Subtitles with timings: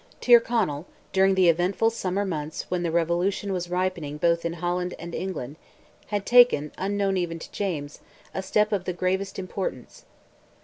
[0.19, 5.13] Tyrconnell, during the eventful summer months when the revolution was ripening both in Holland and
[5.13, 5.57] England,
[6.07, 7.99] had taken, unknown even to James,
[8.33, 10.05] a step of the gravest importance.